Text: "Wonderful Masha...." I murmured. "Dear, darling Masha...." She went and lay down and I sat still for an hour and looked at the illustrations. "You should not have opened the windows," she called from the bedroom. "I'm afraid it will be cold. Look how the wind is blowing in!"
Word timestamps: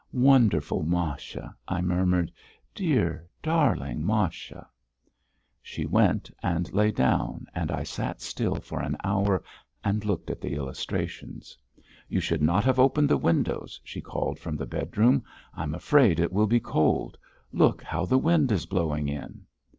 "Wonderful 0.13 0.81
Masha...." 0.81 1.55
I 1.67 1.79
murmured. 1.79 2.31
"Dear, 2.73 3.27
darling 3.43 4.03
Masha...." 4.03 4.67
She 5.61 5.85
went 5.85 6.31
and 6.41 6.73
lay 6.73 6.89
down 6.89 7.45
and 7.53 7.69
I 7.71 7.83
sat 7.83 8.19
still 8.19 8.55
for 8.55 8.79
an 8.81 8.97
hour 9.03 9.43
and 9.83 10.03
looked 10.03 10.31
at 10.31 10.41
the 10.41 10.55
illustrations. 10.55 11.55
"You 12.09 12.19
should 12.19 12.41
not 12.41 12.63
have 12.65 12.79
opened 12.79 13.09
the 13.09 13.15
windows," 13.17 13.79
she 13.83 14.01
called 14.01 14.39
from 14.39 14.55
the 14.55 14.65
bedroom. 14.65 15.23
"I'm 15.53 15.75
afraid 15.75 16.19
it 16.19 16.33
will 16.33 16.47
be 16.47 16.59
cold. 16.59 17.15
Look 17.51 17.83
how 17.83 18.05
the 18.07 18.17
wind 18.17 18.51
is 18.51 18.65
blowing 18.65 19.07
in!" 19.07 19.45